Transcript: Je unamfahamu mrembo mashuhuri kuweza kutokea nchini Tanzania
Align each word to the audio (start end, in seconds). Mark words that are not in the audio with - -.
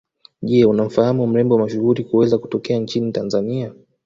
Je 0.41 0.65
unamfahamu 0.65 1.27
mrembo 1.27 1.57
mashuhuri 1.57 2.03
kuweza 2.03 2.37
kutokea 2.37 2.79
nchini 2.79 3.11
Tanzania 3.11 3.73